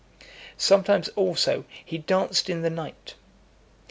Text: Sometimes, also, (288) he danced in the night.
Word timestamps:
Sometimes, 0.57 1.09
also, 1.09 1.61
(288) 1.85 1.85
he 1.85 1.97
danced 1.99 2.49
in 2.49 2.63
the 2.63 2.71
night. 2.71 3.13